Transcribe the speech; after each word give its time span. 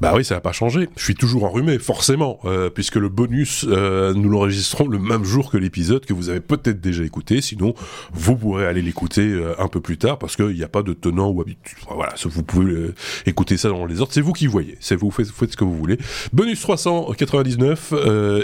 Bah 0.00 0.12
oui, 0.16 0.24
ça 0.24 0.36
n'a 0.36 0.40
pas 0.40 0.52
changé. 0.52 0.88
Je 0.96 1.04
suis 1.04 1.14
toujours 1.14 1.44
enrhumé, 1.44 1.78
forcément, 1.78 2.40
euh, 2.46 2.70
puisque 2.70 2.96
le 2.96 3.10
bonus, 3.10 3.66
euh, 3.68 4.14
nous 4.14 4.30
l'enregistrons 4.30 4.88
le 4.88 4.98
même 4.98 5.24
jour 5.24 5.50
que 5.50 5.58
l'épisode 5.58 6.06
que 6.06 6.14
vous 6.14 6.30
avez 6.30 6.40
peut-être 6.40 6.80
déjà 6.80 7.04
écouté. 7.04 7.42
Sinon, 7.42 7.74
vous 8.12 8.34
pourrez 8.34 8.66
aller 8.66 8.80
l'écouter 8.80 9.20
euh, 9.20 9.54
un 9.58 9.68
peu 9.68 9.80
plus 9.80 9.98
tard, 9.98 10.18
parce 10.18 10.36
qu'il 10.36 10.54
n'y 10.54 10.64
a 10.64 10.68
pas 10.68 10.82
de 10.82 10.94
tenant 10.94 11.28
ou 11.28 11.42
habitude. 11.42 11.78
Voilà, 11.94 12.14
vous 12.24 12.42
pouvez 12.42 12.92
écouter 13.26 13.58
ça 13.58 13.68
dans 13.68 13.84
les 13.84 14.00
ordres. 14.00 14.12
C'est 14.14 14.22
vous 14.22 14.32
qui 14.32 14.46
voyez. 14.46 14.78
C'est 14.80 14.96
vous 14.96 15.10
faites, 15.10 15.28
faites 15.28 15.52
ce 15.52 15.56
que 15.56 15.64
vous 15.64 15.76
voulez. 15.76 15.98
Bonus 16.32 16.60
399, 16.62 17.92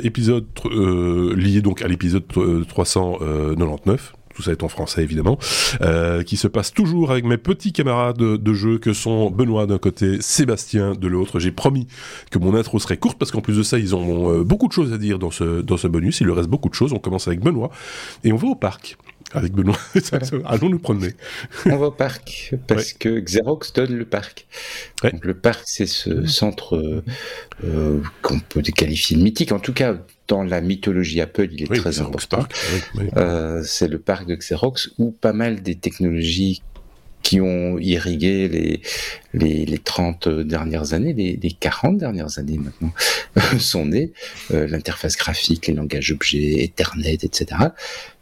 épisode 0.03 0.47
lié 1.35 1.63
donc 1.63 1.81
à 1.81 1.89
l'épisode 1.89 2.27
399 2.69 4.13
tout 4.37 4.43
ça 4.43 4.53
est 4.53 4.63
en 4.63 4.69
français 4.69 5.03
évidemment, 5.03 5.39
euh, 5.81 6.23
qui 6.23 6.37
se 6.37 6.47
passe 6.47 6.73
toujours 6.73 7.11
avec 7.11 7.25
mes 7.25 7.39
petits 7.39 7.73
camarades 7.73 8.19
de, 8.19 8.55
jeu 8.55 8.79
que 8.79 8.93
sont 8.93 9.31
Benoît 9.31 9.67
d'un 9.67 9.79
côté, 9.79 10.19
Sébastien 10.21 10.93
de 10.93 11.09
l'autre. 11.09 11.41
J'ai 11.41 11.53
promis 11.53 11.87
que 12.31 12.39
mon 12.39 12.55
intro 12.55 12.79
serait 12.79 12.99
courte 12.99 13.19
parce 13.19 13.31
qu'en 13.31 13.41
plus 13.41 13.57
de 13.57 13.63
ça, 13.63 13.79
ils 13.79 13.97
ont 13.97 14.31
euh, 14.31 14.45
beaucoup 14.45 14.69
de 14.69 14.73
choses 14.73 14.93
à 14.93 14.99
dire 14.99 15.19
dans 15.19 15.31
ce, 15.31 15.63
dans 15.63 15.79
ce 15.79 15.89
bonus. 15.89 16.21
Il 16.21 16.27
leur 16.27 16.37
reste 16.37 16.51
beaucoup 16.51 16.69
de 16.69 16.75
choses. 16.75 16.93
On 16.93 16.99
commence 16.99 17.27
avec 17.29 17.41
Benoît 17.41 17.71
et 18.25 18.33
on 18.33 18.37
va 18.37 18.49
au 18.49 18.55
parc 18.55 18.99
avec 19.33 19.53
Benoît. 19.53 19.79
Allons 20.45 20.69
nous 20.69 20.79
promener. 20.79 21.15
On 21.65 21.77
va 21.77 21.87
au 21.87 21.91
parc 21.91 22.55
parce 22.67 22.93
que 22.93 23.21
Xerox 23.21 23.73
donne 23.73 23.95
le 23.97 24.05
parc. 24.05 24.47
Donc, 25.03 25.25
le 25.25 25.35
parc, 25.35 25.63
c'est 25.65 25.87
ce 25.87 26.27
centre 26.27 27.03
euh, 27.65 28.01
qu'on 28.23 28.39
peut 28.39 28.63
qualifier 28.63 29.17
de 29.17 29.23
mythique. 29.23 29.53
En 29.53 29.59
tout 29.59 29.73
cas, 29.73 29.97
dans 30.29 30.43
la 30.43 30.61
mythologie 30.61 31.21
Apple, 31.21 31.49
il 31.53 31.63
est 31.63 31.81
très 31.81 32.01
important. 32.01 32.45
Euh, 33.17 33.63
c'est 33.65 33.89
le 33.89 33.99
parc 33.99 34.27
de 34.27 34.35
Xerox 34.35 34.91
où 34.99 35.11
pas 35.11 35.33
mal 35.33 35.63
des 35.63 35.77
technologies 35.77 36.63
qui 37.27 37.41
ont 37.41 37.77
irrigué 37.79 38.47
les, 38.47 38.83
les, 39.35 39.67
les 39.67 39.79
30 39.79 40.29
dernières 40.29 40.93
années, 40.93 41.13
les, 41.13 41.37
les 41.37 41.51
40 41.51 41.99
dernières 41.99 42.39
années 42.39 42.57
maintenant, 42.57 42.93
sont 43.59 43.85
nées. 43.85 44.13
Euh, 44.53 44.69
L'interface 44.69 45.17
graphique, 45.17 45.67
les 45.67 45.75
langages 45.75 46.13
objets, 46.13 46.63
Ethernet, 46.63 47.19
etc. 47.23 47.47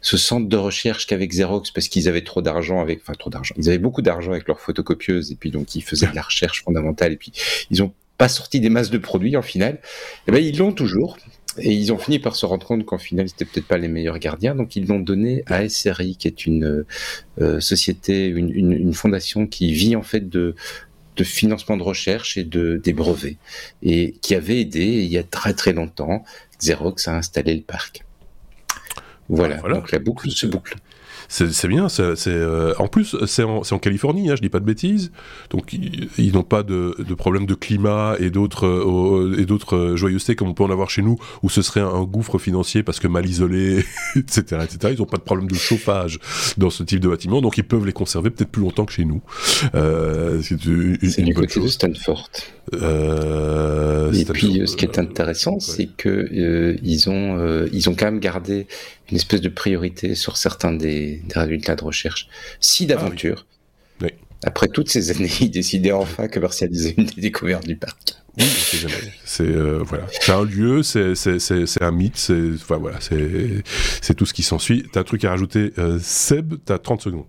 Ce 0.01 0.17
centre 0.17 0.49
de 0.49 0.57
recherche 0.57 1.05
qu'avec 1.05 1.29
Xerox, 1.29 1.69
parce 1.69 1.87
qu'ils 1.87 2.09
avaient 2.09 2.23
trop 2.23 2.41
d'argent 2.41 2.81
avec, 2.81 3.01
enfin 3.01 3.13
trop 3.13 3.29
d'argent, 3.29 3.53
ils 3.59 3.69
avaient 3.69 3.77
beaucoup 3.77 4.01
d'argent 4.01 4.31
avec 4.31 4.47
leurs 4.47 4.59
photocopieuses, 4.59 5.31
et 5.31 5.35
puis 5.35 5.51
donc 5.51 5.75
ils 5.75 5.83
faisaient 5.83 6.07
de 6.07 6.15
la 6.15 6.23
recherche 6.23 6.63
fondamentale, 6.63 7.13
et 7.13 7.17
puis 7.17 7.31
ils 7.69 7.83
ont 7.83 7.93
pas 8.17 8.27
sorti 8.27 8.59
des 8.59 8.69
masses 8.69 8.89
de 8.89 8.97
produits 8.97 9.37
en 9.37 9.43
final. 9.43 9.75
Et 9.75 9.79
eh 10.29 10.31
ben 10.31 10.43
ils 10.43 10.57
l'ont 10.57 10.71
toujours. 10.71 11.17
Et 11.57 11.73
ils 11.73 11.93
ont 11.93 11.97
fini 11.97 12.19
par 12.19 12.35
se 12.35 12.45
rendre 12.45 12.65
compte 12.65 12.85
qu'en 12.85 12.97
final, 12.97 13.29
c'était 13.29 13.45
peut-être 13.45 13.67
pas 13.67 13.77
les 13.77 13.87
meilleurs 13.87 14.19
gardiens, 14.19 14.55
donc 14.55 14.75
ils 14.75 14.87
l'ont 14.87 14.99
donné 14.99 15.43
à 15.47 15.67
SRI, 15.67 16.17
qui 16.17 16.27
est 16.27 16.45
une 16.45 16.85
euh, 17.41 17.59
société, 17.59 18.27
une, 18.27 18.51
une, 18.51 18.71
une, 18.73 18.93
fondation 18.93 19.47
qui 19.47 19.71
vit 19.71 19.95
en 19.95 20.01
fait 20.01 20.27
de, 20.27 20.55
de 21.15 21.23
financement 21.23 21.77
de 21.77 21.83
recherche 21.83 22.37
et 22.37 22.43
de 22.43 22.81
des 22.83 22.93
brevets, 22.93 23.37
et 23.83 24.13
qui 24.21 24.35
avait 24.35 24.59
aidé 24.59 24.83
il 24.83 25.11
y 25.11 25.17
a 25.17 25.23
très 25.23 25.53
très 25.53 25.73
longtemps 25.73 26.23
Xerox 26.59 27.07
à 27.07 27.15
installer 27.15 27.55
le 27.55 27.61
parc. 27.61 28.03
Voilà, 29.29 29.57
voilà. 29.57 29.77
donc 29.77 29.91
la 29.91 29.99
boucle 29.99 30.29
se 30.29 30.45
boucle. 30.45 30.75
C'est 31.27 31.67
bien, 31.67 31.89
c'est 31.89 32.13
euh, 32.27 32.73
en 32.77 32.87
plus 32.87 33.15
c'est 33.25 33.43
en, 33.43 33.61
en, 33.69 33.79
Californie, 33.79 34.29
hein, 34.29 34.35
je 34.35 34.41
dis 34.41 34.49
pas 34.49 34.59
de 34.59 34.65
bêtises, 34.65 35.11
donc 35.49 35.73
ils, 35.73 36.33
n'ont 36.33 36.43
pas 36.43 36.63
de, 36.63 36.95
de, 36.97 37.13
problème 37.13 37.45
de 37.45 37.55
climat 37.55 38.15
et 38.19 38.29
d'autres 38.29 38.67
euh, 38.67 39.39
et 39.39 39.45
d'autres 39.45 39.75
euh, 39.75 39.95
joyeusetés 39.95 40.35
comme 40.35 40.49
on 40.49 40.53
peut 40.53 40.63
en 40.63 40.71
avoir 40.71 40.89
chez 40.89 41.01
nous, 41.01 41.17
où 41.43 41.49
ce 41.49 41.61
serait 41.61 41.81
un, 41.81 42.03
gouffre 42.03 42.37
financier 42.37 42.83
parce 42.83 42.99
que 42.99 43.07
mal 43.07 43.25
isolé, 43.25 43.83
etc., 44.15 44.61
etc. 44.63 44.93
Ils 44.95 44.99
n'ont 44.99 45.05
pas 45.05 45.17
de 45.17 45.23
problème 45.23 45.49
de 45.49 45.55
chauffage 45.55 46.19
dans 46.57 46.69
ce 46.69 46.83
type 46.83 46.99
de 46.99 47.09
bâtiment, 47.09 47.41
donc 47.41 47.57
ils 47.57 47.63
peuvent 47.63 47.85
les 47.85 47.93
conserver 47.93 48.29
peut-être 48.29 48.51
plus 48.51 48.61
longtemps 48.61 48.85
que 48.85 48.93
chez 48.93 49.05
nous. 49.05 49.21
Euh, 49.73 50.41
c'est 50.43 50.63
une, 50.65 50.97
une, 51.01 51.33
bonne 51.33 51.49
chose. 51.49 51.63
de 51.63 51.69
Stanford. 51.69 52.29
Euh, 52.73 54.11
et 54.11 54.25
puis, 54.25 54.61
ce 54.65 54.75
qui 54.75 54.85
est 54.85 54.97
intéressant, 54.97 55.59
c'est 55.59 55.85
que 55.85 56.09
euh, 56.09 56.77
ils 56.83 57.09
ont 57.09 57.37
euh, 57.37 57.67
ils 57.71 57.89
ont 57.89 57.95
quand 57.95 58.05
même 58.05 58.19
gardé 58.19 58.67
une 59.09 59.17
espèce 59.17 59.41
de 59.41 59.49
priorité 59.49 60.15
sur 60.15 60.37
certains 60.37 60.73
des, 60.73 61.21
des 61.27 61.39
résultats 61.39 61.75
de 61.75 61.83
recherche. 61.83 62.27
Si 62.59 62.85
d'aventure, 62.85 63.45
ah, 64.01 64.05
oui. 64.05 64.09
après 64.43 64.67
toutes 64.67 64.89
ces 64.89 65.11
années, 65.11 65.31
ils 65.41 65.51
décidaient 65.51 65.91
enfin 65.91 66.27
commercialiser 66.27 66.95
une 66.97 67.05
des 67.05 67.21
découvertes 67.21 67.67
du 67.67 67.75
parc. 67.75 68.15
Oui, 68.37 68.45
c'est 69.23 69.43
euh, 69.43 69.81
voilà, 69.85 70.05
c'est 70.09 70.31
un 70.31 70.43
lieu, 70.43 70.83
c'est 70.83 71.81
un 71.81 71.91
mythe, 71.91 72.17
c'est 72.17 72.53
enfin, 72.55 72.77
voilà, 72.77 72.97
c'est 72.99 74.13
tout 74.15 74.25
ce 74.25 74.33
qui 74.33 74.43
s'ensuit. 74.43 74.85
T'as 74.91 75.01
un 75.01 75.03
truc 75.03 75.23
à 75.23 75.29
rajouter, 75.29 75.71
euh, 75.77 75.99
Seb, 76.01 76.55
t'as 76.65 76.77
30 76.77 77.01
secondes. 77.01 77.25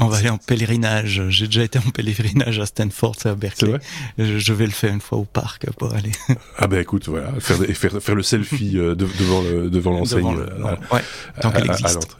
On 0.00 0.06
va 0.06 0.18
aller 0.18 0.28
en 0.28 0.38
pèlerinage. 0.38 1.22
J'ai 1.28 1.46
déjà 1.46 1.64
été 1.64 1.78
en 1.78 1.90
pèlerinage 1.90 2.58
à 2.60 2.66
Stanford, 2.66 3.16
à 3.24 3.34
Berkeley. 3.34 3.78
Je, 4.18 4.38
je, 4.38 4.52
vais 4.52 4.66
le 4.66 4.72
faire 4.72 4.92
une 4.92 5.00
fois 5.00 5.18
au 5.18 5.24
parc 5.24 5.68
pour 5.72 5.92
aller. 5.92 6.12
Ah 6.56 6.66
ben 6.66 6.80
écoute, 6.80 7.08
voilà, 7.08 7.32
faire, 7.40 7.56
faire, 7.56 8.02
faire 8.02 8.14
le 8.14 8.22
selfie 8.22 8.78
euh, 8.78 8.94
devant 8.94 9.42
le, 9.42 9.70
devant 9.70 9.92
l'enseigne, 9.92 10.36
euh, 10.36 10.76
ouais, 10.92 11.00
tant 11.40 11.50
qu'elle 11.50 11.70
existe. 11.70 12.16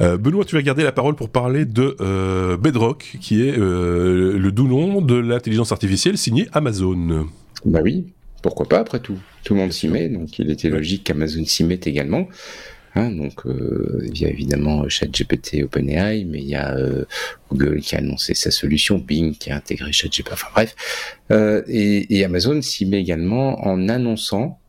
Euh, 0.00 0.16
Benoît, 0.16 0.44
tu 0.44 0.54
vas 0.54 0.62
garder 0.62 0.82
la 0.82 0.92
parole 0.92 1.14
pour 1.14 1.28
parler 1.28 1.64
de 1.64 1.96
euh, 2.00 2.56
Bedrock, 2.56 3.16
qui 3.20 3.46
est 3.46 3.56
le 3.56 4.50
doux 4.50 4.68
nom 4.68 5.00
de 5.00 5.14
l'intelligence 5.14 5.72
artificielle 5.72 6.18
signée 6.18 6.48
Amazon. 6.52 7.26
Bah 7.64 7.80
oui, 7.82 8.12
pourquoi 8.42 8.68
pas 8.68 8.80
après 8.80 9.00
tout. 9.00 9.18
Tout 9.44 9.54
le 9.54 9.60
monde 9.60 9.72
s'y 9.72 9.88
met, 9.88 10.08
donc 10.08 10.38
il 10.38 10.50
était 10.50 10.68
logique 10.68 11.04
qu'Amazon 11.04 11.44
s'y 11.44 11.64
mette 11.64 11.86
également. 11.86 12.28
Hein, 12.96 13.10
donc 13.10 13.44
euh, 13.46 14.02
il 14.04 14.20
y 14.20 14.24
a 14.24 14.28
évidemment 14.28 14.88
ChatGPT 14.88 15.64
OpenAI, 15.64 16.24
mais 16.24 16.38
il 16.38 16.48
y 16.48 16.54
a 16.54 16.76
euh, 16.76 17.04
Google 17.50 17.80
qui 17.80 17.96
a 17.96 17.98
annoncé 17.98 18.34
sa 18.34 18.52
solution, 18.52 18.98
Bing 18.98 19.36
qui 19.36 19.50
a 19.50 19.56
intégré 19.56 19.90
ChatGPT, 19.90 20.32
enfin 20.32 20.46
bref. 20.54 20.76
Euh, 21.32 21.62
et, 21.66 22.16
et, 22.16 22.24
Amazon 22.24 22.62
s'y 22.62 22.86
met 22.86 23.00
également 23.00 23.66
en 23.66 23.88
annonçant 23.88 24.60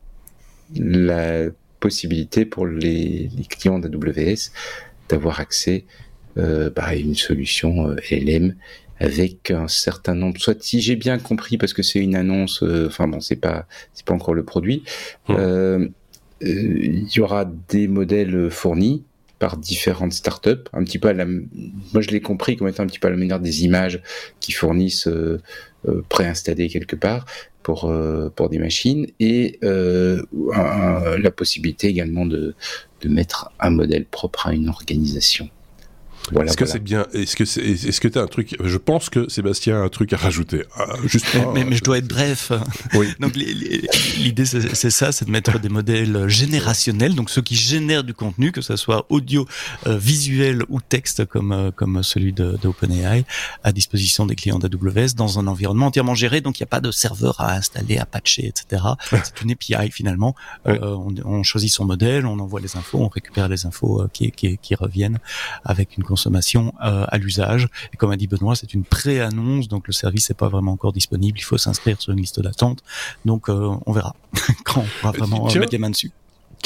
la 0.74 1.44
possibilité 1.78 2.44
pour 2.44 2.66
les, 2.66 3.30
les 3.36 3.44
clients 3.48 3.78
d'AWS 3.78 4.50
d'avoir 5.08 5.38
accès 5.38 5.84
euh, 6.38 6.68
bah, 6.74 6.84
à 6.84 6.94
une 6.94 7.14
solution 7.14 7.88
euh, 7.88 7.96
LM 8.10 8.56
avec 9.00 9.50
un 9.50 9.68
certain 9.68 10.14
nombre. 10.14 10.40
Soit 10.40 10.62
si 10.62 10.80
j'ai 10.80 10.96
bien 10.96 11.18
compris, 11.18 11.58
parce 11.58 11.72
que 11.72 11.82
c'est 11.82 12.00
une 12.00 12.16
annonce, 12.16 12.62
euh, 12.62 12.86
enfin 12.88 13.08
bon, 13.08 13.20
c'est 13.20 13.36
pas 13.36 13.66
c'est 13.94 14.04
pas 14.04 14.14
encore 14.14 14.34
le 14.34 14.44
produit. 14.44 14.82
Mmh. 15.28 15.34
Euh, 15.38 15.88
euh, 16.42 16.78
il 16.82 17.08
y 17.14 17.20
aura 17.20 17.46
des 17.68 17.88
modèles 17.88 18.50
fournis 18.50 19.04
par 19.38 19.56
différentes 19.56 20.12
startups, 20.12 20.64
un 20.72 20.82
petit 20.84 20.98
peu 20.98 21.08
à 21.08 21.12
la, 21.12 21.26
moi 21.26 22.00
je 22.00 22.08
l'ai 22.08 22.20
compris 22.20 22.56
comme 22.56 22.68
étant 22.68 22.82
un 22.82 22.86
petit 22.86 22.98
peu 22.98 23.08
à 23.08 23.10
la 23.10 23.16
manière 23.16 23.40
des 23.40 23.64
images 23.64 24.02
qui 24.40 24.52
fournissent 24.52 25.08
euh, 25.08 25.40
euh, 25.88 26.02
préinstallées 26.08 26.68
quelque 26.68 26.96
part 26.96 27.26
pour 27.62 27.84
euh, 27.84 28.30
pour 28.34 28.48
des 28.48 28.58
machines 28.58 29.06
et 29.20 29.58
un, 29.62 30.22
la 31.18 31.30
possibilité 31.30 31.88
également 31.88 32.24
de 32.24 32.54
de 33.02 33.08
mettre 33.08 33.50
un 33.60 33.70
modèle 33.70 34.06
propre 34.06 34.46
à 34.46 34.54
une 34.54 34.68
organisation. 34.68 35.50
Voilà, 36.32 36.50
est-ce 36.50 36.56
que 36.56 36.66
c'est 36.66 36.82
bien 36.82 37.06
Est-ce 37.12 37.36
que 37.36 37.44
c'est 37.44 37.62
est-ce 37.62 38.00
que 38.00 38.08
tu 38.08 38.18
as 38.18 38.22
un 38.22 38.26
truc 38.26 38.56
Je 38.62 38.76
pense 38.78 39.10
que 39.10 39.28
Sébastien 39.28 39.76
a 39.76 39.84
un 39.84 39.88
truc 39.88 40.12
à 40.12 40.16
rajouter. 40.16 40.64
Ah, 40.76 40.86
juste 41.04 41.26
mais, 41.54 41.64
mais, 41.64 41.76
je 41.76 41.82
dois 41.82 41.98
être 41.98 42.08
bref. 42.08 42.52
Oui. 42.94 43.08
donc 43.20 43.34
l'idée 43.36 44.44
c'est 44.44 44.90
ça, 44.90 45.12
c'est 45.12 45.24
de 45.24 45.30
mettre 45.30 45.58
des 45.58 45.68
modèles 45.68 46.28
générationnels, 46.28 47.14
donc 47.14 47.30
ceux 47.30 47.42
qui 47.42 47.54
génèrent 47.54 48.04
du 48.04 48.14
contenu, 48.14 48.52
que 48.52 48.60
ce 48.60 48.76
soit 48.76 49.06
audio, 49.08 49.46
euh, 49.86 49.96
visuel 49.98 50.62
ou 50.68 50.80
texte, 50.80 51.24
comme 51.24 51.52
euh, 51.52 51.70
comme 51.70 52.02
celui 52.02 52.32
de, 52.32 52.58
de 52.60 52.68
OpenAI, 52.68 53.24
à 53.62 53.72
disposition 53.72 54.26
des 54.26 54.34
clients 54.34 54.58
d'AWS 54.58 55.14
dans 55.16 55.38
un 55.38 55.46
environnement 55.46 55.86
entièrement 55.86 56.14
géré. 56.14 56.40
Donc 56.40 56.58
il 56.58 56.62
n'y 56.62 56.66
a 56.66 56.68
pas 56.68 56.80
de 56.80 56.90
serveur 56.90 57.40
à 57.40 57.54
installer, 57.54 57.98
à 57.98 58.06
patcher, 58.06 58.46
etc. 58.46 58.82
C'est 59.10 59.42
une 59.42 59.52
API 59.52 59.90
finalement. 59.90 60.34
Euh, 60.66 60.78
on, 60.82 61.14
on, 61.24 61.42
choisit 61.42 61.70
son 61.70 61.84
modèle, 61.84 62.26
on 62.26 62.38
envoie 62.38 62.60
les 62.60 62.76
infos, 62.76 62.98
on 62.98 63.08
récupère 63.08 63.48
les 63.48 63.66
infos 63.66 64.02
euh, 64.02 64.10
qui, 64.12 64.30
qui, 64.32 64.58
qui 64.58 64.74
reviennent 64.74 65.18
avec 65.64 65.96
une 65.96 66.04
consommation 66.16 66.72
euh, 66.82 67.04
à 67.08 67.18
l'usage. 67.18 67.68
Et 67.92 67.98
comme 67.98 68.10
a 68.10 68.16
dit 68.16 68.26
Benoît, 68.26 68.56
c'est 68.56 68.72
une 68.72 68.84
pré-annonce, 68.84 69.68
donc 69.68 69.86
le 69.86 69.92
service 69.92 70.30
n'est 70.30 70.34
pas 70.34 70.48
vraiment 70.48 70.72
encore 70.72 70.94
disponible. 70.94 71.38
Il 71.38 71.42
faut 71.42 71.58
s'inscrire 71.58 72.00
sur 72.00 72.12
une 72.12 72.20
liste 72.20 72.40
d'attente. 72.40 72.82
Donc 73.26 73.50
euh, 73.50 73.76
on 73.84 73.92
verra 73.92 74.16
quand 74.64 74.80
on 74.80 74.86
pourra 75.00 75.12
vraiment 75.12 75.46
Tiens. 75.48 75.60
mettre 75.60 75.72
les 75.72 75.78
mains 75.78 75.90
dessus. 75.90 76.10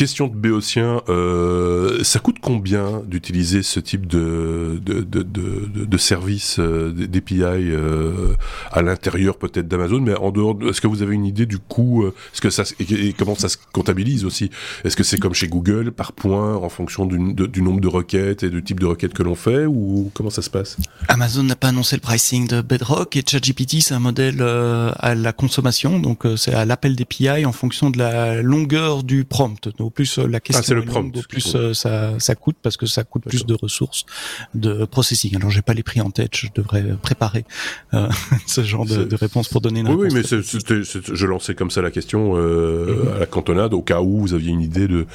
Question 0.00 0.28
de 0.28 0.34
Béotien, 0.34 1.02
euh, 1.10 2.02
ça 2.04 2.20
coûte 2.20 2.36
combien 2.40 3.02
d'utiliser 3.04 3.62
ce 3.62 3.78
type 3.80 4.06
de, 4.06 4.80
de, 4.82 5.02
de, 5.02 5.98
service 5.98 6.58
euh, 6.58 6.90
d'API 6.90 7.42
euh, 7.42 8.34
à 8.72 8.80
l'intérieur 8.80 9.36
peut-être 9.36 9.68
d'Amazon, 9.68 10.00
mais 10.00 10.14
en 10.14 10.30
dehors, 10.30 10.56
est-ce 10.66 10.80
que 10.80 10.86
vous 10.86 11.02
avez 11.02 11.14
une 11.14 11.26
idée 11.26 11.44
du 11.44 11.58
coût 11.58 12.06
est-ce 12.32 12.40
que 12.40 12.48
ça, 12.48 12.62
et, 12.80 13.12
comment 13.12 13.34
ça 13.34 13.50
se 13.50 13.58
comptabilise 13.72 14.24
aussi? 14.24 14.50
Est-ce 14.84 14.96
que 14.96 15.02
c'est 15.02 15.18
comme 15.18 15.34
chez 15.34 15.48
Google, 15.48 15.90
par 15.92 16.12
point, 16.14 16.56
en 16.56 16.70
fonction 16.70 17.04
du, 17.04 17.18
nombre 17.60 17.82
de 17.82 17.88
requêtes 17.88 18.42
et 18.42 18.48
du 18.48 18.62
type 18.62 18.80
de 18.80 18.86
requêtes 18.86 19.12
que 19.12 19.22
l'on 19.22 19.34
fait, 19.34 19.66
ou 19.66 20.10
comment 20.14 20.30
ça 20.30 20.40
se 20.40 20.48
passe? 20.48 20.78
Amazon 21.08 21.42
n'a 21.42 21.56
pas 21.56 21.68
annoncé 21.68 21.96
le 21.96 22.00
pricing 22.00 22.48
de 22.48 22.62
Bedrock, 22.62 23.16
et 23.16 23.22
ChatGPT, 23.28 23.82
c'est 23.82 23.92
un 23.92 23.98
modèle 23.98 24.40
à 24.40 25.14
la 25.14 25.34
consommation, 25.34 25.98
donc 25.98 26.22
c'est 26.38 26.54
à 26.54 26.64
l'appel 26.64 26.96
d'API 26.96 27.44
en 27.44 27.52
fonction 27.52 27.90
de 27.90 27.98
la 27.98 28.40
longueur 28.40 29.02
du 29.02 29.26
prompt. 29.26 29.68
Au 29.90 29.92
plus 29.92 30.18
la 30.18 30.36
ah, 30.36 30.40
question 30.40 30.78
au 30.78 31.22
plus 31.28 31.56
ça, 31.74 32.18
ça 32.18 32.34
coûte 32.34 32.56
parce 32.62 32.76
que 32.76 32.86
ça 32.86 33.02
coûte 33.04 33.24
plus 33.24 33.44
de 33.44 33.54
ressources 33.54 34.06
de 34.54 34.84
processing. 34.84 35.36
Alors 35.36 35.50
j'ai 35.50 35.62
pas 35.62 35.74
les 35.74 35.82
prix 35.82 36.00
en 36.00 36.10
tête, 36.10 36.36
je 36.36 36.46
devrais 36.54 36.84
préparer 37.02 37.44
ce 38.46 38.62
genre 38.62 38.86
de, 38.86 39.04
de, 39.04 39.16
réponse 39.16 39.48
pour 39.48 39.60
donner 39.60 39.80
une 39.80 39.88
oui, 39.88 40.08
réponse. 40.08 40.32
Oui, 40.32 40.48
mais 40.70 40.82
je 41.14 41.26
lançais 41.26 41.54
comme 41.54 41.70
ça 41.70 41.82
la 41.82 41.90
question 41.90 42.36
mhm. 42.36 43.08
à 43.16 43.18
la 43.18 43.26
cantonade 43.26 43.74
au 43.74 43.82
cas 43.82 44.00
où 44.00 44.20
vous 44.20 44.34
aviez 44.34 44.52
une 44.52 44.62
idée 44.62 44.86
de 44.86 45.06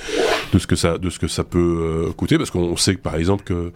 de 0.54 0.60
ce 0.60 0.68
que 0.68 0.76
ça 0.76 0.98
de 0.98 1.10
ce 1.10 1.20
que 1.20 1.28
ça 1.28 1.44
peut 1.44 2.12
coûter 2.18 2.38
parce 2.38 2.52
qu'on 2.52 2.78
sait 2.78 2.96
par 2.96 3.16
exemple 3.16 3.44
que 3.44 3.72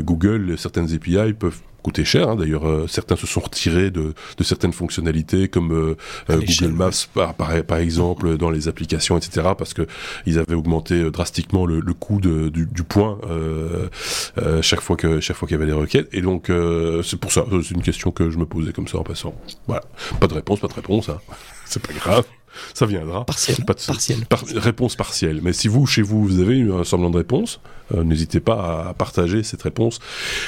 Google 0.00 0.56
certaines 0.56 0.92
API 0.94 1.32
peuvent 1.32 1.60
coûter 1.84 2.04
cher. 2.04 2.30
Hein. 2.30 2.36
D'ailleurs, 2.36 2.66
euh, 2.66 2.86
certains 2.88 3.14
se 3.14 3.26
sont 3.26 3.40
retirés 3.40 3.90
de, 3.90 4.14
de 4.38 4.44
certaines 4.44 4.72
fonctionnalités 4.72 5.48
comme 5.48 5.72
euh, 5.72 5.96
euh, 6.30 6.40
Google 6.40 6.72
Maps, 6.72 6.90
par, 7.12 7.34
par, 7.34 7.78
exemple, 7.78 8.38
dans 8.38 8.50
les 8.50 8.66
applications, 8.68 9.18
etc., 9.18 9.48
parce 9.56 9.74
que 9.74 9.86
ils 10.24 10.38
avaient 10.38 10.54
augmenté 10.54 11.10
drastiquement 11.10 11.66
le, 11.66 11.80
le 11.80 11.92
coût 11.92 12.20
de, 12.20 12.48
du, 12.48 12.66
du, 12.66 12.82
point 12.82 13.18
chaque 14.62 14.80
fois 14.80 14.96
que 14.96 15.20
chaque 15.20 15.36
fois 15.36 15.46
qu'il 15.46 15.56
y 15.56 15.60
avait 15.60 15.70
des 15.70 15.76
requêtes. 15.76 16.08
Et 16.12 16.22
donc, 16.22 16.50
c'est 17.02 17.18
pour 17.18 17.32
ça. 17.32 17.44
C'est 17.62 17.74
une 17.74 17.82
question 17.82 18.10
que 18.10 18.30
je 18.30 18.38
me 18.38 18.46
posais 18.46 18.72
comme 18.72 18.88
ça 18.88 18.98
en 18.98 19.02
passant. 19.02 19.34
Voilà. 19.66 19.82
Pas 20.20 20.26
de 20.26 20.34
réponse, 20.34 20.60
pas 20.60 20.68
de 20.68 20.74
réponse. 20.74 21.10
Hein. 21.10 21.18
C'est 21.66 21.84
pas 21.84 21.92
grave. 21.92 22.24
Ça 22.74 22.86
viendra. 22.86 23.24
Partiel. 23.24 23.64
Pas 23.64 23.74
de, 23.74 24.58
réponse 24.58 24.96
partielle. 24.96 25.40
Mais 25.42 25.52
si 25.52 25.68
vous, 25.68 25.86
chez 25.86 26.02
vous, 26.02 26.24
vous 26.24 26.40
avez 26.40 26.62
un 26.62 26.84
semblant 26.84 27.10
de 27.10 27.18
réponse, 27.18 27.60
euh, 27.92 28.02
n'hésitez 28.02 28.40
pas 28.40 28.86
à 28.88 28.94
partager 28.94 29.42
cette 29.42 29.62
réponse 29.62 29.98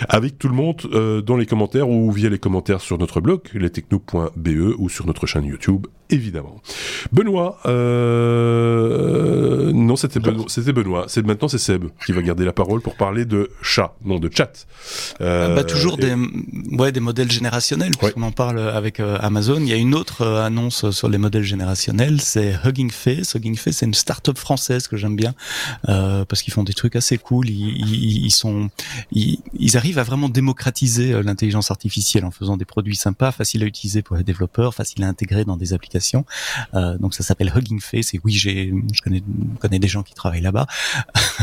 avec 0.09 0.39
tout 0.39 0.49
le 0.49 0.55
monde 0.55 0.81
euh, 0.93 1.21
dans 1.21 1.37
les 1.37 1.45
commentaires 1.45 1.91
ou 1.91 2.11
via 2.11 2.31
les 2.31 2.39
commentaires 2.39 2.81
sur 2.81 2.97
notre 2.97 3.21
blog, 3.21 3.41
lestechno.be 3.53 4.75
ou 4.79 4.89
sur 4.89 5.07
notre 5.07 5.27
chaîne 5.27 5.45
YouTube, 5.45 5.87
évidemment. 6.09 6.63
Benoît, 7.13 7.59
euh... 7.67 9.71
non, 9.73 9.97
c'était 9.97 10.19
Benoît. 10.19 10.47
C'était 10.49 10.73
Benoît. 10.73 11.05
C'est 11.09 11.27
maintenant 11.27 11.49
c'est 11.49 11.59
Seb 11.59 11.85
qui 12.07 12.13
va 12.13 12.23
garder 12.23 12.47
la 12.47 12.55
parole 12.55 12.81
pour 12.81 12.95
parler 12.95 13.27
de 13.27 13.51
chat, 13.61 13.95
non 14.05 14.19
de 14.19 14.31
chat. 14.33 14.67
Euh, 15.21 15.55
bah, 15.55 15.65
toujours 15.65 15.99
des, 15.99 16.15
ouais, 16.73 16.91
des 16.91 17.01
modèles 17.01 17.31
générationnels. 17.31 17.93
Puisqu'on 17.99 18.23
en 18.23 18.33
parle 18.33 18.61
avec 18.61 19.01
Amazon. 19.01 19.61
Il 19.61 19.69
y 19.69 19.75
a 19.75 19.77
une 19.77 19.95
autre 19.95 20.27
annonce 20.27 20.91
sur 20.91 21.09
les 21.09 21.19
modèles 21.19 21.43
générationnels, 21.43 21.67
c'est 22.19 22.55
Hugging 22.65 22.91
Face. 22.91 23.35
Hugging 23.35 23.57
Face, 23.57 23.79
c'est 23.79 23.87
une 23.87 23.95
start-up 23.95 24.39
française 24.39 24.89
que 24.89 24.97
j'aime 24.97 25.17
bien 25.17 25.35
parce 25.85 26.43
qu'ils 26.43 26.53
font 26.53 26.65
des 26.65 26.75
trucs 26.75 26.97
assez 26.97 27.19
cool. 27.19 27.49
Ils, 27.49 28.25
ils 28.25 28.31
sont, 28.31 28.71
ils, 29.13 29.39
ils, 29.59 29.77
arrivent 29.77 29.99
à 29.99 30.03
vraiment 30.03 30.29
démocratiser 30.29 31.13
euh, 31.13 31.23
l'intelligence 31.23 31.71
artificielle 31.71 32.25
en 32.25 32.31
faisant 32.31 32.57
des 32.57 32.65
produits 32.65 32.97
sympas, 32.97 33.33
faciles 33.33 33.63
à 33.63 33.67
utiliser 33.67 34.03
pour 34.03 34.17
les 34.17 34.25
développeurs, 34.25 34.75
faciles 34.75 35.05
à 35.05 35.09
intégrer 35.09 35.45
dans 35.45 35.57
des 35.57 35.73
applications. 35.73 36.25
Euh, 36.75 36.99
donc 36.99 37.15
ça 37.15 37.23
s'appelle 37.23 37.53
Hugging 37.55 37.81
Face. 37.81 38.15
Et 38.15 38.21
oui, 38.25 38.33
j'ai, 38.33 38.73
je 38.93 39.01
connais, 39.01 39.23
connais 39.61 39.79
des 39.79 39.89
gens 39.89 40.03
qui 40.03 40.15
travaillent 40.15 40.43
là-bas. 40.43 40.67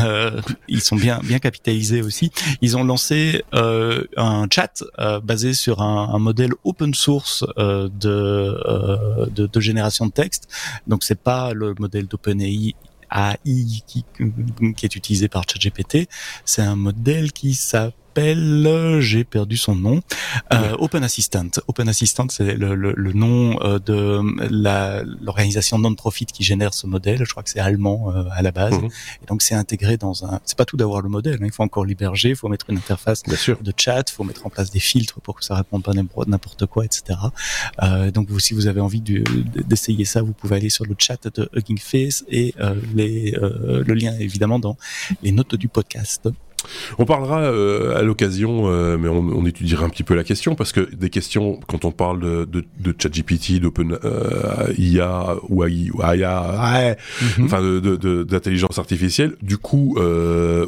Euh, 0.00 0.40
ils 0.66 0.80
sont 0.80 0.96
bien, 0.96 1.20
bien 1.22 1.38
capitalisés 1.38 2.02
aussi. 2.02 2.32
Ils 2.60 2.76
ont 2.76 2.82
lancé 2.82 3.44
euh, 3.54 4.04
un 4.16 4.48
chat 4.52 4.82
euh, 4.98 5.20
basé 5.20 5.54
sur 5.54 5.82
un, 5.82 6.12
un, 6.12 6.18
modèle 6.18 6.50
open 6.64 6.94
source 6.94 7.44
de, 7.56 7.88
de, 9.30 9.46
de 9.46 9.60
génération 9.60 10.06
de 10.06 10.10
texte. 10.10 10.43
Donc 10.86 11.04
c'est 11.04 11.20
pas 11.20 11.52
le 11.52 11.74
modèle 11.78 12.06
d'OpenAI 12.06 12.74
AI 13.10 13.82
qui, 13.86 14.04
qui 14.76 14.86
est 14.86 14.96
utilisé 14.96 15.28
par 15.28 15.44
ChatGPT. 15.48 16.08
C'est 16.44 16.62
un 16.62 16.76
modèle 16.76 17.32
qui 17.32 17.54
s'appelle 17.54 18.03
j'ai 19.00 19.24
perdu 19.24 19.56
son 19.56 19.74
nom, 19.74 20.00
euh, 20.52 20.76
Open 20.78 21.02
Assistant. 21.02 21.50
Open 21.66 21.88
Assistant, 21.88 22.26
c'est 22.28 22.54
le, 22.54 22.74
le, 22.74 22.92
le, 22.96 23.12
nom 23.12 23.58
euh, 23.62 23.78
de 23.78 24.20
l'organisation 25.24 25.78
non-profit 25.78 26.26
qui 26.26 26.44
génère 26.44 26.74
ce 26.74 26.86
modèle. 26.86 27.24
Je 27.24 27.30
crois 27.30 27.42
que 27.42 27.50
c'est 27.50 27.60
allemand 27.60 28.12
euh, 28.14 28.24
à 28.32 28.42
la 28.42 28.52
base. 28.52 28.74
Mhm. 28.74 28.86
Et 29.22 29.26
donc 29.26 29.42
c'est 29.42 29.54
intégré 29.54 29.96
dans 29.96 30.24
un. 30.24 30.40
C'est 30.44 30.56
pas 30.56 30.64
tout 30.64 30.76
d'avoir 30.76 31.00
le 31.00 31.08
modèle. 31.08 31.38
Hein. 31.40 31.46
Il 31.46 31.52
faut 31.52 31.62
encore 31.62 31.84
l'héberger, 31.84 32.30
il 32.30 32.36
faut 32.36 32.48
mettre 32.48 32.70
une 32.70 32.76
interface 32.76 33.22
de 33.22 33.72
chat, 33.76 34.10
il 34.10 34.12
faut 34.12 34.24
mettre 34.24 34.46
en 34.46 34.50
place 34.50 34.70
des 34.70 34.80
filtres 34.80 35.20
pour 35.20 35.36
que 35.36 35.44
ça 35.44 35.56
réponde 35.56 35.82
pas 35.82 35.92
n'importe 36.26 36.66
quoi, 36.66 36.84
etc. 36.84 37.18
Euh, 37.82 38.10
donc 38.10 38.28
vous, 38.28 38.40
si 38.40 38.54
vous 38.54 38.66
avez 38.66 38.80
envie 38.80 39.00
d'essayer 39.00 40.04
ça, 40.04 40.22
vous 40.22 40.32
pouvez 40.32 40.56
aller 40.56 40.70
sur 40.70 40.84
le 40.84 40.94
chat 40.98 41.28
de 41.28 41.48
Hugging 41.54 41.78
Face 41.78 42.24
et 42.28 42.54
euh, 42.60 42.74
les, 42.94 43.32
le 43.32 43.94
lien 43.94 44.14
évidemment 44.18 44.58
dans 44.58 44.76
les 45.22 45.32
notes 45.32 45.54
du 45.54 45.68
podcast. 45.68 46.28
On 46.98 47.04
parlera 47.04 47.40
euh, 47.40 47.96
à 47.96 48.02
l'occasion, 48.02 48.64
euh, 48.66 48.96
mais 48.98 49.08
on, 49.08 49.44
étudiera 49.46 49.84
un 49.84 49.88
petit 49.88 50.04
peu 50.04 50.14
la 50.14 50.24
question 50.24 50.54
parce 50.54 50.72
que 50.72 50.80
des 50.94 51.10
questions, 51.10 51.60
quand 51.66 51.84
on 51.84 51.90
parle 51.90 52.20
de, 52.20 52.44
de, 52.44 52.64
de 52.80 52.94
ChatGPT, 52.96 53.60
d'Open 53.60 53.98
euh, 54.04 54.72
IA 54.78 55.36
ou 55.48 55.64
AI, 55.64 56.96
mhm. 57.38 57.44
enfin 57.44 57.60
d'intelligence 57.60 58.78
artificielle, 58.78 59.36
du 59.42 59.58
coup 59.58 59.98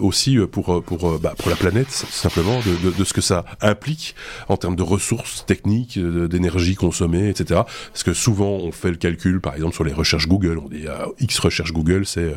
aussi 0.00 0.38
pour 0.50 0.82
pour 0.82 1.18
bah, 1.18 1.34
pour 1.38 1.50
la 1.50 1.56
planète 1.56 1.90
simplement 1.90 2.60
de, 2.60 2.90
de, 2.90 3.04
ce 3.04 3.12
que 3.12 3.20
ça 3.20 3.44
implique 3.60 4.14
en 4.48 4.56
termes 4.56 4.76
de 4.76 4.82
ressources 4.82 5.44
techniques, 5.46 5.98
d'énergie 5.98 6.74
consommée, 6.74 7.28
etc. 7.30 7.62
Parce 7.92 8.02
que 8.02 8.12
souvent 8.12 8.50
on 8.50 8.72
fait 8.72 8.90
le 8.90 8.96
calcul, 8.96 9.40
par 9.40 9.54
exemple 9.54 9.74
sur 9.74 9.84
les 9.84 9.92
recherches 9.92 10.28
Google, 10.28 10.58
on 10.58 10.68
dit 10.68 10.84
X 11.20 11.38
recherche 11.38 11.72
Google, 11.72 12.04
c'est 12.04 12.34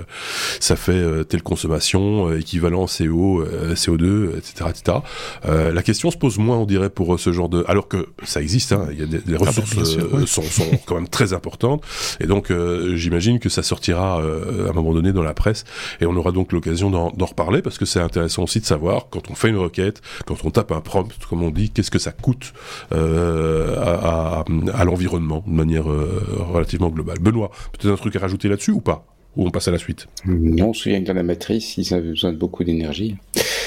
ça 0.60 0.76
fait 0.76 1.26
telle 1.26 1.44
consommation 1.44 2.34
équivalent 2.34 2.86
CO 2.86 3.44
CO2, 3.74 4.38
etc., 4.38 4.70
etc. 4.70 4.98
Euh, 5.46 5.72
la 5.72 5.84
question 5.84 6.12
se 6.12 6.18
pose 6.18 6.38
moins, 6.38 6.58
on 6.58 6.66
dirait, 6.66 6.90
pour 6.90 7.14
euh, 7.14 7.18
ce 7.18 7.32
genre 7.32 7.50
de, 7.50 7.64
alors 7.68 7.88
que 7.88 8.08
ça 8.24 8.42
existe, 8.42 8.72
hein, 8.72 8.88
il 8.92 9.00
y 9.00 9.04
a 9.04 9.06
des, 9.06 9.18
les 9.26 9.36
ah 9.36 9.40
bah, 9.40 9.46
ressources 9.48 9.98
euh, 9.98 10.26
sont, 10.26 10.42
sont 10.44 10.70
quand 10.86 10.96
même 10.96 11.08
très 11.08 11.34
importantes, 11.34 11.84
et 12.20 12.28
donc 12.28 12.52
j'imagine 12.96 13.40
que 13.40 13.50
ça 13.50 13.64
sortira 13.64 14.18
à 14.18 14.70
un 14.70 14.74
moment 14.74 14.94
donné 14.94 15.14
dans 15.14 15.24
la 15.24 15.34
presse, 15.34 15.66
et 16.02 16.06
on 16.06 16.16
aura 16.16 16.32
donc 16.32 16.52
l'occasion 16.52 16.90
d'en 16.90 17.26
reparler 17.26 17.62
parce 17.62 17.78
que 17.78 17.86
c'est 17.86 18.00
intéressant 18.00 18.44
aussi 18.44 18.60
de 18.60 18.66
savoir 18.66 19.08
quand 19.10 19.30
on 19.30 19.36
fait 19.36 19.50
une 19.50 19.58
requête, 19.58 20.02
quand 20.26 20.44
on 20.44 20.52
tape 20.52 20.72
un 20.72 20.82
prompt, 20.82 21.10
comme 21.30 21.44
on 21.44 21.52
dit, 21.52 21.70
qu'est-ce 21.70 21.92
que 21.92 22.00
ça 22.00 22.12
coûte 22.12 22.54
à, 22.92 22.96
à, 22.96 24.46
à 24.74 24.86
l'environnement 24.86 25.44
de 25.46 25.54
manière 25.54 25.86
relativement 25.86 26.90
globale. 26.90 27.20
Benoît, 27.20 27.52
peut-être 27.72 27.94
un 27.94 27.98
truc 27.98 28.16
à 28.16 28.20
rajouter 28.20 28.50
là-dessus 28.50 28.72
ou 28.72 28.82
pas? 28.82 29.06
Ou 29.36 29.46
on 29.46 29.52
passe 29.52 29.68
à 29.68 29.72
la 29.72 29.78
suite? 29.78 30.08
Non, 30.26 30.70
on 30.70 30.74
se 30.74 30.84
souvient 30.84 31.02
que 31.02 31.08
dans 31.08 31.14
la 31.14 31.24
matrice, 31.24 31.78
ils 31.78 31.94
avaient 31.94 32.10
besoin 32.10 32.34
de 32.34 32.38
beaucoup 32.38 32.64
d'énergie. 32.64 33.16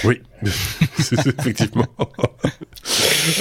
Oui, 0.04 0.20
effectivement. 0.98 1.86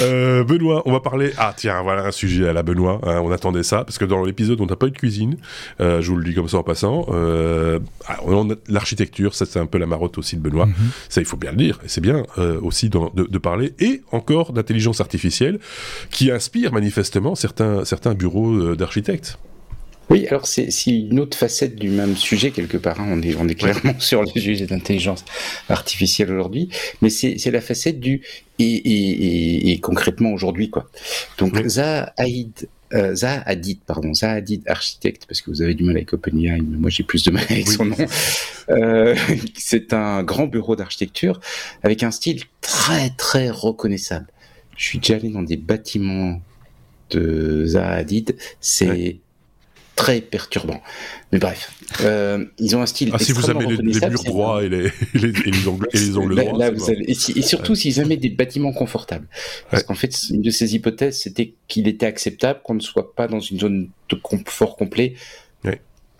euh, 0.00 0.44
Benoît, 0.44 0.82
on 0.86 0.92
va 0.92 1.00
parler. 1.00 1.32
Ah 1.36 1.52
tiens, 1.56 1.82
voilà 1.82 2.04
un 2.06 2.10
sujet 2.10 2.48
à 2.48 2.52
la 2.52 2.62
Benoît. 2.62 3.00
Hein, 3.02 3.20
on 3.22 3.32
attendait 3.32 3.62
ça 3.62 3.84
parce 3.84 3.98
que 3.98 4.04
dans 4.04 4.24
l'épisode 4.24 4.60
on 4.60 4.66
n'a 4.66 4.76
pas 4.76 4.86
eu 4.86 4.90
de 4.90 4.98
cuisine. 4.98 5.36
Euh, 5.80 6.00
je 6.00 6.10
vous 6.10 6.16
le 6.16 6.24
dis 6.24 6.34
comme 6.34 6.48
ça 6.48 6.58
en 6.58 6.62
passant. 6.62 7.06
Euh, 7.10 7.80
L'architecture, 8.68 9.34
ça 9.34 9.46
c'est 9.46 9.58
un 9.58 9.66
peu 9.66 9.78
la 9.78 9.86
marotte 9.86 10.18
aussi 10.18 10.36
de 10.36 10.40
Benoît. 10.40 10.66
Mhm. 10.66 10.74
Ça, 11.08 11.20
il 11.20 11.26
faut 11.26 11.36
bien 11.36 11.50
le 11.50 11.56
dire. 11.56 11.80
Et 11.84 11.88
c'est 11.88 12.00
bien 12.00 12.22
aussi 12.62 12.88
de, 12.88 12.98
de, 13.14 13.38
parler 13.38 13.74
et 13.80 14.02
encore 14.12 14.52
d'intelligence 14.52 15.00
artificielle 15.00 15.58
qui 16.10 16.30
inspire 16.30 16.72
manifestement 16.72 17.34
certains 17.34 17.84
certains 17.84 18.14
bureaux 18.14 18.74
d'architectes. 18.74 19.38
Oui, 20.10 20.26
alors 20.26 20.46
c'est 20.46 20.68
une 20.86 21.20
autre 21.20 21.36
facette 21.36 21.76
du 21.76 21.88
même 21.88 22.16
sujet 22.16 22.50
quelque 22.50 22.76
part. 22.76 23.00
Hein. 23.00 23.08
On, 23.10 23.22
est, 23.22 23.34
on 23.36 23.48
est 23.48 23.54
clairement 23.54 23.94
sur 23.98 24.20
le 24.22 24.28
sujet 24.28 24.66
d'intelligence 24.66 25.24
artificielle 25.68 26.30
aujourd'hui, 26.30 26.68
mais 27.00 27.08
c'est 27.08 27.50
la 27.50 27.60
facette 27.60 27.98
du 27.98 28.20
et, 28.58 28.64
et, 28.64 29.72
et, 29.72 29.80
concrètement 29.80 30.32
aujourd'hui 30.32 30.70
quoi. 30.70 30.88
Donc 31.38 31.54
oui. 31.54 31.68
Zaha 31.68 32.12
euh, 32.94 33.14
Zaha 33.14 33.42
Hadid, 33.46 33.80
pardon, 33.86 34.12
Zaha 34.12 34.34
Hadid, 34.34 34.62
architecte, 34.66 35.24
parce 35.26 35.40
que 35.40 35.50
vous 35.50 35.62
avez 35.62 35.74
du 35.74 35.82
mal 35.82 35.96
avec 35.96 36.12
OpenAI, 36.12 36.60
mais 36.60 36.76
moi 36.76 36.90
j'ai 36.90 37.04
plus 37.04 37.22
de 37.22 37.30
mal 37.30 37.44
avec 37.48 37.66
son 37.68 37.86
nom. 37.86 37.96
Euh, 38.68 39.16
c'est 39.56 39.94
un 39.94 40.22
grand 40.22 40.46
bureau 40.46 40.76
d'architecture 40.76 41.40
avec 41.82 42.02
un 42.02 42.10
style 42.10 42.42
très 42.60 43.10
très 43.10 43.48
reconnaissable. 43.50 44.26
Je 44.76 44.84
suis 44.84 44.98
déjà 44.98 45.16
allé 45.16 45.30
dans 45.30 45.42
des 45.42 45.56
bâtiments 45.56 46.40
de 47.10 47.64
Zaha 47.66 47.92
Hadid, 47.92 48.36
c'est 48.60 49.18
très 49.96 50.20
perturbant. 50.20 50.80
Mais 51.32 51.38
bref, 51.38 51.72
euh, 52.02 52.44
ils 52.58 52.76
ont 52.76 52.82
un 52.82 52.86
style. 52.86 53.10
Ah, 53.12 53.18
si 53.18 53.32
vous 53.32 53.50
avez 53.50 53.66
les, 53.66 53.82
murs 53.82 54.24
droits 54.24 54.64
et 54.64 54.68
les, 54.68 54.90
les, 55.14 55.32
les, 55.32 55.68
angles, 55.68 55.88
et 55.92 55.98
les 55.98 56.16
angles 56.16 56.36
droits. 56.36 56.70
et, 57.06 57.42
surtout 57.42 57.74
s'ils 57.74 58.00
avaient 58.00 58.16
des 58.16 58.30
bâtiments 58.30 58.72
confortables. 58.72 59.26
Parce 59.70 59.82
qu'en 59.82 59.94
fait, 59.94 60.14
une 60.30 60.42
de 60.42 60.50
ces 60.50 60.74
hypothèses, 60.74 61.20
c'était 61.20 61.54
qu'il 61.68 61.88
était 61.88 62.06
acceptable 62.06 62.60
qu'on 62.64 62.74
ne 62.74 62.80
soit 62.80 63.14
pas 63.14 63.28
dans 63.28 63.40
une 63.40 63.60
zone 63.60 63.88
de 64.08 64.16
confort 64.16 64.76
complet. 64.76 65.14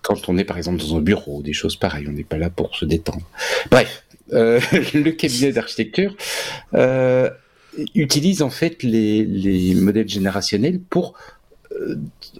Quand 0.01 0.27
on 0.27 0.37
est 0.37 0.43
par 0.43 0.57
exemple 0.57 0.79
dans 0.79 0.97
un 0.97 1.01
bureau, 1.01 1.41
des 1.41 1.53
choses 1.53 1.77
pareilles, 1.77 2.07
on 2.09 2.11
n'est 2.11 2.25
pas 2.25 2.37
là 2.37 2.49
pour 2.49 2.75
se 2.75 2.83
détendre. 2.83 3.25
Bref, 3.71 4.03
euh, 4.33 4.59
le 4.93 5.11
cabinet 5.11 5.53
d'architecture 5.53 6.15
euh, 6.73 7.29
utilise 7.95 8.41
en 8.41 8.49
fait 8.49 8.83
les, 8.83 9.23
les 9.23 9.73
modèles 9.75 10.09
générationnels 10.09 10.81
pour 10.81 11.13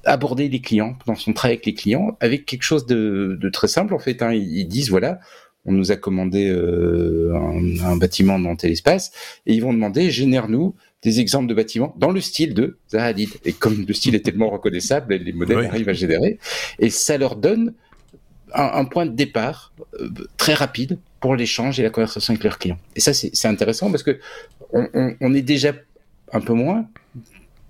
aborder 0.04 0.50
les 0.50 0.60
clients 0.60 0.98
dans 1.06 1.16
son 1.16 1.34
travail 1.34 1.56
avec 1.56 1.66
les 1.66 1.74
clients 1.74 2.18
avec 2.20 2.46
quelque 2.46 2.64
chose 2.64 2.86
de, 2.86 3.38
de 3.40 3.50
très 3.50 3.68
simple 3.68 3.94
en 3.94 4.00
fait. 4.00 4.22
Hein. 4.22 4.34
Ils, 4.34 4.68
disent 4.68 4.90
voilà, 4.90 5.20
on 5.66 5.72
nous 5.72 5.92
a 5.92 5.96
commandé 5.96 6.50
euh, 6.50 7.34
un, 7.36 7.86
un, 7.86 7.98
bâtiment 7.98 8.40
dans 8.40 8.56
tel 8.56 8.72
espace 8.72 9.12
et 9.46 9.54
ils 9.54 9.62
vont 9.62 9.74
demander 9.74 10.12
génère-nous 10.12 10.76
des 11.04 11.20
exemples 11.20 11.48
de 11.48 11.54
bâtiments 11.54 11.94
dans 11.98 12.12
le 12.12 12.22
style 12.22 12.54
de 12.54 12.78
Zaha 12.90 13.14
Et 13.46 13.54
comme 13.54 13.86
le 13.86 13.94
style 13.94 14.16
est 14.16 14.26
tellement 14.26 14.50
reconnaissable, 14.50 15.16
les 15.16 15.34
modèles 15.34 15.66
arrivent 15.66 15.90
à 15.90 15.94
générer 15.94 16.40
et 16.80 16.90
ça 16.90 17.18
leur 17.18 17.36
donne 17.36 17.74
un, 18.54 18.86
point 18.86 19.06
de 19.06 19.12
départ 19.12 19.74
euh, 20.00 20.10
très 20.38 20.54
rapide 20.54 21.00
pour 21.20 21.36
l'échange 21.36 21.80
et 21.80 21.84
la 21.84 21.90
conversation 21.90 22.34
avec 22.34 22.44
leurs 22.44 22.60
clients. 22.60 22.78
Et 22.96 23.00
ça, 23.00 23.14
c'est 23.14 23.48
intéressant 23.48 23.90
parce 23.92 24.04
que 24.04 24.20
on, 24.72 25.34
est 25.34 25.42
déjà 25.42 25.74
un 26.32 26.42
peu 26.42 26.54
moins 26.54 26.88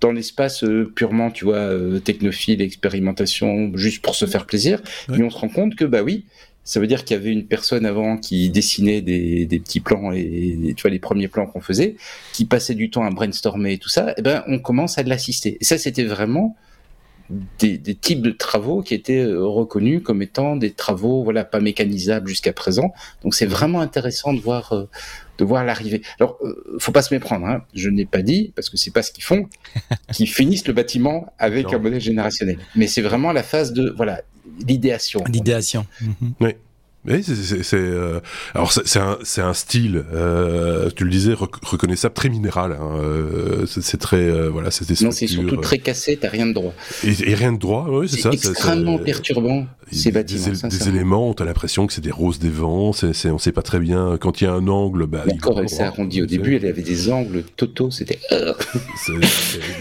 dans 0.00 0.12
l'espace 0.12 0.64
euh, 0.64 0.90
purement, 0.94 1.30
tu 1.30 1.44
vois, 1.44 1.56
euh, 1.56 1.98
technophile, 1.98 2.60
expérimentation, 2.62 3.72
juste 3.74 4.02
pour 4.02 4.14
se 4.14 4.26
faire 4.26 4.46
plaisir. 4.46 4.80
Mais 5.08 5.22
on 5.22 5.30
se 5.30 5.38
rend 5.38 5.48
compte 5.48 5.76
que, 5.76 5.84
bah 5.84 6.02
oui, 6.02 6.24
ça 6.64 6.80
veut 6.80 6.86
dire 6.86 7.04
qu'il 7.04 7.16
y 7.16 7.20
avait 7.20 7.30
une 7.30 7.46
personne 7.46 7.86
avant 7.86 8.16
qui 8.16 8.48
dessinait 8.50 9.02
des, 9.02 9.46
petits 9.46 9.80
plans 9.80 10.12
et 10.12 10.74
tu 10.76 10.82
vois 10.82 10.90
les 10.90 10.98
premiers 10.98 11.28
plans 11.28 11.46
qu'on 11.46 11.60
faisait, 11.60 11.96
qui 12.32 12.46
passait 12.46 12.74
du 12.74 12.90
temps 12.90 13.04
à 13.04 13.10
brainstormer 13.10 13.74
et 13.74 13.78
tout 13.78 13.90
ça. 13.90 14.10
Et 14.10 14.14
eh 14.18 14.22
ben 14.22 14.42
on 14.46 14.58
commence 14.58 14.96
à 14.96 15.02
l'assister. 15.02 15.58
Et 15.60 15.64
ça 15.64 15.76
c'était 15.76 16.04
vraiment 16.04 16.56
des, 17.30 17.94
types 17.94 18.22
de 18.22 18.30
travaux 18.30 18.82
qui 18.82 18.94
étaient 18.94 19.24
euh, 19.24 19.44
reconnus 19.46 20.02
comme 20.02 20.22
étant 20.22 20.56
des 20.56 20.72
travaux 20.72 21.24
voilà 21.24 21.44
pas 21.44 21.60
mécanisables 21.60 22.28
jusqu'à 22.28 22.52
présent. 22.52 22.92
Donc 23.22 23.34
c'est 23.34 23.46
vraiment 23.46 23.80
intéressant 23.80 24.32
de 24.34 24.40
voir 24.40 24.72
euh, 24.72 24.88
de 25.38 25.44
voir 25.44 25.64
l'arrivée. 25.64 26.02
Alors 26.20 26.38
euh, 26.42 26.76
faut 26.78 26.92
pas 26.92 27.02
se 27.02 27.14
méprendre, 27.14 27.46
hein. 27.46 27.64
je 27.74 27.88
n'ai 27.88 28.04
pas 28.04 28.22
dit 28.22 28.52
parce 28.54 28.68
que 28.68 28.76
c'est 28.76 28.92
pas 28.92 29.02
ce 29.02 29.12
qu'ils 29.12 29.24
font, 29.24 29.48
qu'ils 30.12 30.28
finissent 30.28 30.66
le 30.66 30.74
bâtiment 30.74 31.32
avec 31.38 31.72
un 31.72 31.78
modèle 31.78 32.00
générationnel. 32.00 32.58
Mais 32.76 32.86
c'est 32.86 33.02
vraiment 33.02 33.32
la 33.32 33.42
phase 33.42 33.72
de 33.72 33.92
voilà 33.96 34.22
l'idéation. 34.66 35.24
L'idéation. 35.28 35.86
Oui. 36.40 36.50
Oui, 37.06 37.22
c'est 37.22 37.74
euh, 37.74 38.20
alors 38.54 38.72
c'est 38.72 38.98
un 38.98 39.18
un 39.36 39.52
style. 39.52 40.04
Euh, 40.14 40.88
tu 40.96 41.04
le 41.04 41.10
disais 41.10 41.34
reconnaissable 41.34 42.14
très 42.14 42.30
minéral. 42.30 42.72
Hein, 42.72 42.98
euh, 43.02 43.66
c'est 43.66 43.98
très 43.98 44.48
voilà 44.48 44.70
c'était. 44.70 44.94
Non, 45.04 45.10
c'est 45.10 45.26
surtout 45.26 45.56
très 45.56 45.78
cassé. 45.78 46.16
T'as 46.16 46.30
rien 46.30 46.46
de 46.46 46.54
droit. 46.54 46.72
Et, 47.04 47.34
rien 47.34 47.52
de 47.52 47.58
droit, 47.58 47.86
oui, 47.90 48.08
c'est 48.08 48.20
ça. 48.20 48.30
Extrêmement 48.30 48.98
perturbant 48.98 49.66
ces 49.92 50.12
bâtiments. 50.12 50.46
Des, 50.62 50.68
des 50.68 50.88
éléments, 50.88 51.34
t'as 51.34 51.44
l'impression 51.44 51.86
que 51.86 51.92
c'est 51.92 52.00
des 52.00 52.10
roses 52.10 52.38
des 52.38 52.48
vents. 52.48 52.94
C'est 52.94 53.30
on 53.30 53.38
sait 53.38 53.52
pas 53.52 53.62
très 53.62 53.80
bien 53.80 54.16
quand 54.18 54.40
il 54.40 54.44
y 54.44 54.46
a 54.46 54.52
un 54.52 54.66
angle. 54.68 55.06
Bah, 55.06 55.24
D'accord, 55.26 55.60
elle 55.60 55.68
s'est 55.68 55.82
arrondie 55.82 56.22
au 56.22 56.26
début. 56.26 56.56
Elle 56.56 56.66
avait 56.66 56.82
des 56.82 57.10
angles 57.10 57.44
totaux. 57.56 57.90
C'était. 57.90 58.18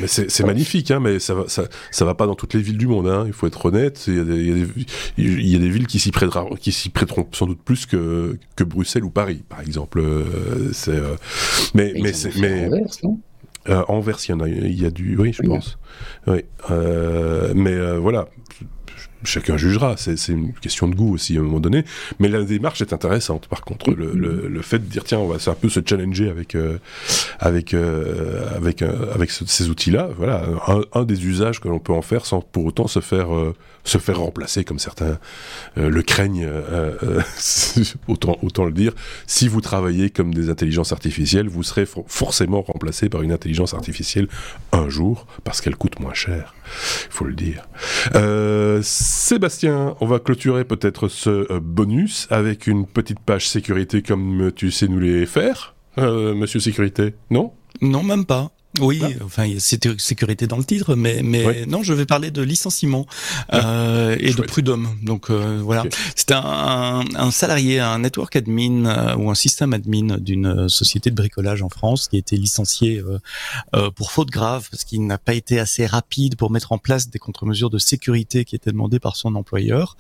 mais 0.02 0.08
c'est 0.08 0.44
magnifique, 0.44 0.92
hein, 0.92 1.00
mais 1.00 1.20
ça 1.20 1.36
va 1.36 1.46
ça 1.48 1.64
ça 1.92 2.04
va 2.04 2.16
pas 2.16 2.28
dans 2.28 2.36
toutes 2.36 2.54
les 2.54 2.62
villes 2.62 2.78
du 2.78 2.88
monde. 2.88 3.08
Hein, 3.08 3.24
il 3.28 3.34
faut 3.34 3.48
être 3.48 3.66
honnête. 3.66 4.04
Il 4.08 4.16
y 4.16 4.20
a 4.20 4.24
des, 4.26 4.68
y 5.18 5.52
y 5.52 5.56
a 5.56 5.60
villes 5.60 5.88
qui 5.88 6.00
s'y 6.00 6.12
qui 6.60 6.72
s'y 6.74 6.90
sans 7.32 7.48
doute 7.48 7.62
plus 7.64 7.86
que, 7.86 8.38
que 8.56 8.64
Bruxelles 8.64 9.04
ou 9.04 9.10
Paris, 9.10 9.44
par 9.48 9.62
exemple. 9.62 10.00
Euh, 10.00 10.72
c'est, 10.74 10.92
euh, 10.92 11.16
mais 11.74 11.94
mais 12.02 12.14
c'est 12.14 12.36
mais 12.38 12.70
euh, 13.70 13.84
Anvers, 13.88 14.18
il 14.28 14.32
y 14.32 14.34
en 14.34 14.40
a, 14.42 14.50
il 14.50 14.82
y 14.82 14.86
a 14.86 14.90
du, 14.90 15.18
oui, 15.18 15.34
je 15.34 15.42
pense. 15.44 15.78
Oui, 16.28 16.44
mais 17.56 17.98
voilà, 17.98 18.28
chacun 19.24 19.58
jugera. 19.58 19.96
C'est 19.98 20.16
une 20.30 20.54
question 20.54 20.88
de 20.88 20.96
goût 20.96 21.14
aussi 21.14 21.38
à 21.38 21.40
un 21.40 21.44
moment 21.44 21.60
donné. 21.60 21.86
Mais 22.20 22.28
la 22.28 22.44
démarche 22.44 22.82
est 22.82 22.94
intéressante. 22.94 23.48
Par 23.48 23.62
contre, 23.62 23.92
le, 23.92 24.62
fait 24.62 24.80
de 24.80 24.86
dire 24.86 25.04
tiens, 25.04 25.20
on 25.20 25.28
va 25.28 25.38
un 25.46 25.56
peu 25.56 25.70
se 25.70 25.80
challenger 25.86 26.30
avec 26.30 26.56
euh, 26.56 26.78
avec 27.40 27.74
euh, 27.74 28.56
avec 28.56 28.82
euh, 28.82 29.26
ces 29.28 29.70
outils-là. 29.70 30.10
Voilà, 30.18 30.46
un, 30.94 31.04
des 31.04 31.26
usages 31.26 31.60
que 31.60 31.68
l'on 31.68 31.80
peut 31.80 31.94
en 31.94 32.02
faire 32.02 32.26
sans 32.26 32.42
pour 32.42 32.66
autant 32.66 32.88
se 32.88 33.00
faire 33.00 33.28
se 33.84 33.98
faire 33.98 34.20
remplacer 34.20 34.64
comme 34.64 34.80
certains 34.80 35.20
le 35.76 36.02
craignent. 36.02 36.48
autant 38.08 38.38
autant 38.42 38.66
le 38.66 38.72
dire. 38.72 38.94
Si 39.28 39.48
vous 39.48 39.62
travaillez 39.62 40.10
comme 40.10 40.34
des 40.34 40.50
intelligences 40.50 40.92
artificielles, 40.92 41.50
vous 41.50 41.64
serez 41.64 41.86
forcément 42.08 42.62
remplacé 42.62 43.10
par 43.10 43.22
une 43.22 43.32
intelligence 43.32 43.74
artificielle 43.74 44.28
un 44.72 44.90
jour 44.90 45.28
parce 45.44 45.62
qu'elle 45.62 45.76
coûte 45.76 46.00
moins 46.00 46.14
cher. 46.14 46.54
Il 47.06 47.12
faut 47.12 47.26
le 47.26 47.34
dire. 47.34 47.68
Euh, 48.16 48.80
Sébastien, 48.82 49.96
on 50.02 50.06
va 50.06 50.20
clôturer 50.20 50.66
peut-être 50.66 51.08
ce 51.08 51.52
euh, 51.52 51.60
bonus 51.62 52.28
avec 52.30 52.68
une 52.68 52.86
petite 52.86 53.20
page 53.20 53.48
sécurité 53.48 54.02
comme 54.02 54.52
tu 54.56 54.72
sais 54.72 54.88
nous 54.88 55.00
les 55.00 55.26
faire, 55.26 55.76
euh, 55.98 56.34
monsieur 56.34 56.60
sécurité, 56.60 57.16
non? 57.30 57.54
Non, 57.82 58.04
même 58.04 58.26
pas. 58.26 58.52
Oui, 58.80 59.02
ah. 59.04 59.24
enfin, 59.24 59.46
il 59.46 59.54
y 59.54 59.58
a 59.58 59.60
sécurité 59.60 60.48
dans 60.48 60.58
le 60.58 60.64
titre, 60.64 60.96
mais 60.96 61.22
mais 61.24 61.66
non, 61.68 61.84
je 61.84 61.94
vais 61.94 62.06
parler 62.06 62.32
de 62.32 62.42
licenciement 62.42 63.06
ah. 63.50 63.60
euh, 63.60 64.18
et 64.20 64.34
de 64.34 64.42
prud'homme. 64.42 64.88
Donc 65.04 65.30
euh, 65.30 65.60
voilà, 65.64 65.84
c'est 66.16 66.32
un, 66.32 67.04
un, 67.16 67.32
salarié, 67.32 67.80
un 67.80 68.00
network 68.00 68.36
admin 68.36 68.86
euh, 68.86 69.16
ou 69.16 69.30
un 69.30 69.36
système 69.36 69.74
admin 69.74 70.18
d'une 70.18 70.70
société 70.70 71.10
de 71.12 71.16
bricolage 71.16 71.62
en 71.62 71.70
France 71.70 72.08
qui 72.08 72.16
a 72.16 72.20
été 72.20 72.36
licencié 72.38 73.00
euh, 73.00 73.20
euh, 73.76 73.92
pour 73.92 74.12
faute 74.12 74.30
grave 74.30 74.68
parce 74.72 74.84
qu'il 74.86 75.06
n'a 75.06 75.18
pas 75.18 75.34
été 75.34 75.60
assez 75.60 75.86
rapide 75.86 76.36
pour 76.36 76.50
mettre 76.50 76.72
en 76.72 76.78
place 76.78 77.10
des 77.10 77.20
contre-mesures 77.20 77.70
de 77.70 77.78
sécurité 77.78 78.46
qui 78.46 78.56
étaient 78.56 78.72
demandées 78.72 79.00
par 79.00 79.16
son 79.16 79.36
employeur. 79.36 79.98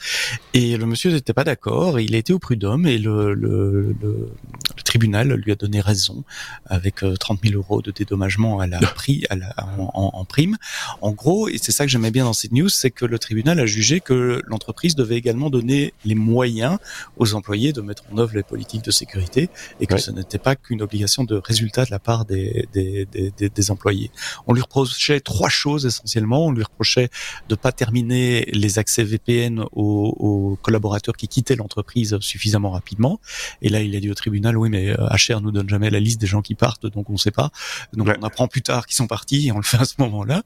Et 0.53 0.77
le 0.77 0.86
monsieur 0.86 1.12
n'était 1.12 1.34
pas 1.34 1.44
d'accord. 1.44 2.00
Il 2.00 2.15
a 2.15 2.18
été 2.18 2.34
au 2.34 2.39
prud'homme 2.39 2.88
et 2.88 2.98
le, 2.98 3.34
le, 3.34 3.96
le, 4.01 4.30
le, 4.75 4.84
tribunal 4.84 5.34
lui 5.34 5.51
a 5.51 5.56
donné 5.56 5.82
raison 5.82 6.24
avec 6.65 7.03
30 7.20 7.39
000 7.44 7.56
euros 7.56 7.82
de 7.82 7.92
dédommagement 7.92 8.60
à 8.63 8.67
la 8.67 8.79
prix 8.96 9.25
à 9.29 9.36
la, 9.36 9.53
en, 9.77 10.12
en, 10.13 10.25
prime. 10.25 10.58
En 11.01 11.12
gros, 11.12 11.48
et 11.48 11.58
c'est 11.62 11.72
ça 11.72 11.86
que 11.86 11.91
j'aimais 11.91 12.12
bien 12.12 12.24
dans 12.24 12.34
cette 12.34 12.51
news, 12.51 12.70
c'est 12.70 12.91
que 12.91 13.05
le 13.05 13.20
tribunal 13.20 13.60
a 13.60 13.65
jugé 13.65 14.00
que 14.00 14.41
l'entreprise 14.48 14.96
devait 14.96 15.17
également 15.17 15.50
donner 15.50 15.93
les 16.05 16.15
moyens 16.15 16.77
aux 17.17 17.34
employés 17.34 17.74
de 17.74 17.82
mettre 17.82 18.03
en 18.12 18.17
œuvre 18.17 18.36
les 18.36 18.43
politiques 18.43 18.84
de 18.84 18.91
sécurité 18.91 19.50
et 19.79 19.88
que 19.88 19.98
ce 19.98 20.12
n'était 20.12 20.38
pas 20.38 20.55
qu'une 20.55 20.82
obligation 20.82 21.24
de 21.24 21.36
résultat 21.36 21.86
de 21.86 21.91
la 21.91 22.00
part 22.00 22.25
des, 22.25 22.67
des, 22.74 23.05
des, 23.05 23.50
des, 23.50 23.72
employés. 23.72 24.12
On 24.48 24.53
lui 24.53 24.62
reprochait 24.62 25.20
trois 25.20 25.50
choses 25.50 25.86
essentiellement. 25.86 26.48
On 26.48 26.51
lui 26.51 26.63
reprochait 26.63 27.10
de 27.50 27.55
pas 27.55 27.72
terminer 27.72 28.46
les 28.53 28.79
accès 28.79 29.03
VPN 29.03 29.63
aux, 29.72 30.15
aux 30.20 30.60
collaborateurs 30.62 31.15
qui 31.15 31.27
quittaient 31.27 31.55
l'entreprise 31.55 32.17
suffisamment 32.20 32.72
rapidement. 32.72 33.20
Et 33.62 33.70
là, 33.70 33.82
il 33.82 33.96
a 33.96 34.00
dit 34.00 34.10
au 34.10 34.13
tribunal, 34.13 34.58
oui, 34.58 34.70
mais 34.70 34.93
HR 34.93 35.41
nous 35.41 35.51
donne 35.51 35.70
jamais 35.70 35.89
la 35.89 36.00
liste 36.00 36.22
des 36.22 36.27
gens 36.27 36.41
qui 36.41 36.55
partent, 36.55 36.86
donc 36.86 37.10
on 37.10 37.13
ne 37.13 37.17
sait 37.17 37.32
pas. 37.32 37.51
Donc 37.93 38.08
on 38.08 38.24
apprend 38.24 38.48
plus 38.53 38.62
tard 38.62 38.86
qui 38.86 38.93
sont 38.93 39.07
partis 39.07 39.48
et 39.48 39.51
on 39.51 39.57
le 39.57 39.63
fait 39.63 39.79
à 39.79 39.86
ce 39.86 39.95
moment-là. 39.98 40.43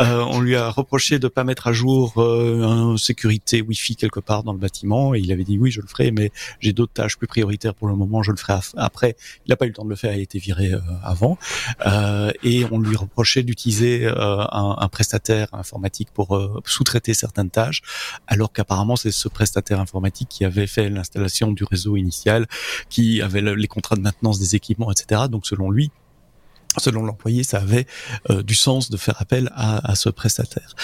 Euh, 0.00 0.24
on 0.28 0.40
lui 0.40 0.54
a 0.54 0.70
reproché 0.70 1.18
de 1.18 1.26
pas 1.26 1.42
mettre 1.42 1.66
à 1.66 1.72
jour 1.72 2.14
euh, 2.16 2.62
un 2.62 2.96
sécurité 2.96 3.62
Wi-Fi 3.62 3.96
quelque 3.96 4.20
part 4.20 4.44
dans 4.44 4.52
le 4.52 4.60
bâtiment 4.60 5.12
et 5.12 5.18
il 5.18 5.32
avait 5.32 5.42
dit 5.42 5.58
oui 5.58 5.72
je 5.72 5.80
le 5.80 5.88
ferai 5.88 6.12
mais 6.12 6.30
j'ai 6.60 6.72
d'autres 6.72 6.92
tâches 6.92 7.16
plus 7.18 7.26
prioritaires 7.26 7.74
pour 7.74 7.88
le 7.88 7.96
moment 7.96 8.22
je 8.22 8.30
le 8.30 8.36
ferai 8.36 8.60
après. 8.76 9.16
Il 9.44 9.50
n'a 9.50 9.56
pas 9.56 9.64
eu 9.64 9.68
le 9.68 9.74
temps 9.74 9.84
de 9.84 9.90
le 9.90 9.96
faire, 9.96 10.14
il 10.14 10.20
a 10.20 10.22
été 10.22 10.38
viré 10.38 10.72
euh, 10.72 10.80
avant 11.02 11.36
euh, 11.84 12.30
et 12.44 12.64
on 12.70 12.78
lui 12.78 12.96
reprochait 12.96 13.42
d'utiliser 13.42 14.06
euh, 14.06 14.14
un, 14.14 14.76
un, 14.78 14.88
prestataire 14.88 15.48
informatique 15.52 16.10
pour 16.14 16.28
sous-traiter 16.64 17.12
certaines 17.12 17.50
tâches 17.50 17.82
alors 18.28 18.52
qu'apparemment 18.52 18.94
c'est 18.94 19.10
ce 19.10 19.28
prestataire 19.28 19.80
informatique 19.80 20.28
qui 20.28 20.44
avait 20.44 20.68
fait 20.68 20.88
l'installation 20.90 21.50
du 21.50 21.64
réseau 21.64 21.96
initial, 21.96 22.46
qui 22.88 23.20
avait 23.20 23.42
les 23.42 23.66
contrats 23.66 23.96
de 23.96 24.00
maintenance 24.00 24.38
des 24.38 24.54
équipements 24.54 24.92
etc. 24.92 25.22
Donc 25.28 25.44
selon 25.44 25.70
lui 25.70 25.90
selon 26.76 27.02
l'employé, 27.02 27.42
ça 27.42 27.58
avait 27.58 27.86
euh, 28.30 28.42
du 28.42 28.54
sens 28.54 28.90
de 28.90 28.96
faire 28.96 29.20
appel 29.20 29.50
à, 29.54 29.90
à, 29.90 29.94
ce 29.94 30.08
prestataire. 30.08 30.74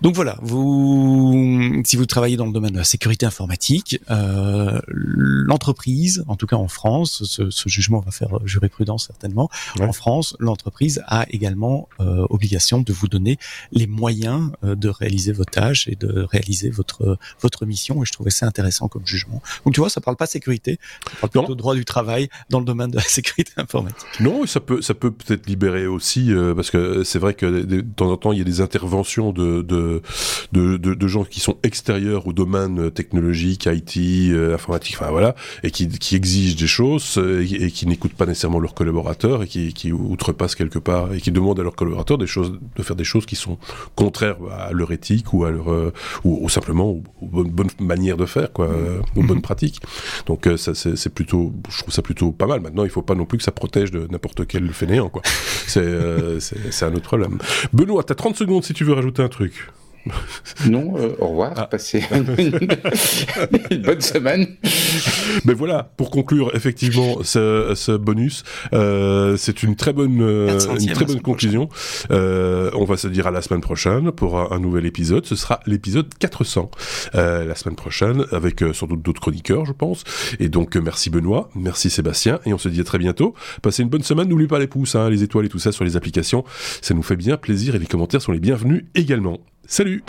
Donc 0.00 0.14
voilà, 0.14 0.38
vous, 0.42 1.82
si 1.84 1.96
vous 1.96 2.06
travaillez 2.06 2.36
dans 2.36 2.46
le 2.46 2.52
domaine 2.52 2.72
de 2.72 2.78
la 2.78 2.84
sécurité 2.84 3.26
informatique, 3.26 4.00
euh, 4.10 4.80
l'entreprise, 4.86 6.24
en 6.28 6.36
tout 6.36 6.46
cas 6.46 6.56
en 6.56 6.68
France, 6.68 7.24
ce, 7.24 7.50
ce, 7.50 7.68
jugement 7.68 8.00
va 8.00 8.10
faire 8.10 8.38
jurisprudence 8.44 9.06
certainement. 9.06 9.50
En 9.80 9.92
France, 9.92 10.36
l'entreprise 10.38 11.02
a 11.06 11.26
également 11.30 11.88
euh, 12.00 12.26
obligation 12.30 12.80
de 12.80 12.92
vous 12.92 13.08
donner 13.08 13.38
les 13.72 13.86
moyens 13.86 14.52
euh, 14.64 14.74
de 14.74 14.88
réaliser 14.88 15.32
vos 15.32 15.44
tâches 15.44 15.88
et 15.88 15.96
de 15.96 16.22
réaliser 16.22 16.70
votre 16.70 17.18
votre 17.40 17.66
mission. 17.66 18.02
Et 18.02 18.06
je 18.06 18.12
trouvais 18.12 18.30
ça 18.30 18.46
intéressant 18.46 18.88
comme 18.88 19.06
jugement. 19.06 19.42
Donc 19.64 19.74
tu 19.74 19.80
vois, 19.80 19.90
ça 19.90 20.00
parle 20.00 20.16
pas 20.16 20.26
sécurité, 20.26 20.78
ça 21.04 21.16
parle 21.20 21.30
plutôt 21.30 21.54
droit 21.54 21.74
du 21.74 21.84
travail 21.84 22.28
dans 22.50 22.60
le 22.60 22.64
domaine 22.64 22.90
de 22.90 22.96
la 22.96 23.02
sécurité 23.18 23.52
informatique. 23.56 24.06
Non, 24.20 24.46
ça 24.46 24.60
peut 24.60 24.82
ça 24.82 24.94
peut 24.94 25.12
peut-être 25.24 25.46
libérer 25.46 25.86
aussi, 25.86 26.32
euh, 26.32 26.54
parce 26.54 26.70
que 26.70 27.04
c'est 27.04 27.18
vrai 27.18 27.34
que 27.34 27.46
de, 27.46 27.80
temps 27.80 28.10
en 28.10 28.16
temps, 28.16 28.32
il 28.32 28.38
y 28.38 28.40
a 28.40 28.44
des 28.44 28.60
interventions 28.60 29.32
de, 29.32 29.62
de, 29.62 30.02
de, 30.52 30.76
de, 30.76 31.06
gens 31.08 31.24
qui 31.24 31.40
sont 31.40 31.56
extérieurs 31.62 32.26
au 32.26 32.32
domaine 32.32 32.90
technologique, 32.90 33.66
IT, 33.66 33.96
euh, 33.96 34.54
informatique, 34.54 34.96
enfin 34.98 35.10
voilà, 35.10 35.34
et 35.62 35.70
qui, 35.70 35.88
qui 35.88 36.16
exigent 36.16 36.56
des 36.56 36.66
choses 36.66 37.16
euh, 37.18 37.42
et, 37.42 37.70
qui 37.70 37.86
n'écoutent 37.86 38.14
pas 38.14 38.26
nécessairement 38.26 38.60
leurs 38.60 38.74
collaborateurs 38.74 39.42
et 39.42 39.46
qui, 39.46 39.72
qui 39.72 39.92
outrepassent 39.92 40.54
quelque 40.54 40.78
part 40.78 41.12
et 41.12 41.20
qui 41.20 41.30
demandent 41.30 41.60
à 41.60 41.62
leurs 41.62 41.76
collaborateurs 41.76 42.18
des 42.18 42.26
choses, 42.26 42.52
de 42.76 42.82
faire 42.82 42.96
des 42.96 43.04
choses 43.04 43.26
qui 43.26 43.36
sont 43.36 43.58
contraires 43.94 44.36
à 44.50 44.72
leur 44.72 44.92
éthique 44.92 45.32
ou 45.32 45.44
à 45.44 45.50
leur, 45.50 45.92
ou, 46.24 46.48
simplement 46.48 46.90
aux, 46.90 47.02
bonnes, 47.20 47.70
manières 47.80 48.16
de 48.16 48.26
faire, 48.26 48.52
quoi, 48.52 48.68
aux 49.16 49.22
bonnes 49.22 49.36
mhm. 49.36 49.42
pratiques. 49.42 49.80
Donc 50.26 50.48
ça, 50.56 50.74
c'est 50.74 51.14
plutôt, 51.14 51.52
je 51.70 51.78
trouve 51.78 51.94
ça 51.94 52.02
plutôt 52.02 52.32
pas 52.32 52.46
mal. 52.46 52.60
Maintenant, 52.60 52.84
il 52.84 52.90
faut 52.90 53.02
pas 53.02 53.14
non 53.14 53.24
plus 53.24 53.38
que 53.38 53.44
ça 53.44 53.52
protège 53.52 53.90
de 53.90 54.06
n'importe 54.10 54.46
quel 54.46 54.68
fainéant, 54.72 55.08
Euh, 55.76 56.38
c'est 56.40 56.84
un 56.84 56.92
autre 56.92 57.02
problème. 57.02 57.38
Benoît, 57.72 58.04
tu 58.04 58.12
as 58.12 58.16
30 58.16 58.36
secondes 58.36 58.64
si 58.64 58.74
tu 58.74 58.84
veux 58.84 58.92
rajouter 58.92 59.22
un 59.22 59.28
truc. 59.28 59.70
Non, 60.68 60.94
euh, 60.96 61.14
au 61.18 61.28
revoir. 61.28 61.52
Ah. 61.56 61.66
Passez 61.66 62.04
une, 63.70 63.82
bonne 63.82 64.00
semaine. 64.00 64.46
Mais 65.44 65.54
voilà, 65.54 65.90
pour 65.96 66.10
conclure 66.10 66.54
effectivement 66.54 67.22
ce, 67.22 67.96
bonus, 67.96 68.44
euh, 68.72 69.36
c'est 69.36 69.62
une 69.62 69.76
très 69.76 69.92
bonne, 69.92 70.20
euh, 70.20 70.58
une 70.78 70.92
très 70.92 71.04
bonne 71.04 71.20
conclusion. 71.20 71.68
on 72.10 72.84
va 72.84 72.96
se 72.96 73.08
dire 73.08 73.26
à 73.26 73.30
la 73.30 73.42
semaine 73.42 73.60
prochaine 73.60 74.12
pour 74.12 74.52
un, 74.52 74.58
nouvel 74.58 74.86
épisode. 74.86 75.26
Ce 75.26 75.36
sera 75.36 75.60
l'épisode 75.66 76.06
400 76.18 76.70
la 77.14 77.54
semaine 77.54 77.76
prochaine 77.76 78.24
avec 78.32 78.62
sans 78.72 78.86
doute 78.86 79.02
d'autres 79.02 79.20
chroniqueurs, 79.20 79.64
je 79.64 79.72
pense. 79.72 80.04
Et 80.38 80.48
donc 80.48 80.76
merci 80.76 81.10
Benoît, 81.10 81.50
merci 81.54 81.90
Sébastien, 81.90 82.40
et 82.46 82.52
on 82.52 82.58
se 82.58 82.68
dit 82.68 82.80
à 82.80 82.84
très 82.84 82.98
bientôt. 82.98 83.34
Passez 83.62 83.82
une 83.82 83.88
bonne 83.88 84.02
semaine. 84.02 84.28
N'oubliez 84.28 84.48
pas 84.48 84.58
les 84.58 84.66
pouces, 84.66 84.94
hein, 84.94 85.10
les 85.10 85.22
étoiles 85.22 85.46
et 85.46 85.48
tout 85.48 85.58
ça 85.58 85.72
sur 85.72 85.84
les 85.84 85.96
applications. 85.96 86.44
Ça 86.80 86.94
nous 86.94 87.02
fait 87.02 87.16
bien 87.16 87.36
plaisir 87.36 87.74
et 87.74 87.78
les 87.78 87.86
commentaires 87.86 88.22
sont 88.22 88.32
les 88.32 88.40
bienvenus 88.40 88.84
également. 88.94 89.40
Salut 89.66 90.04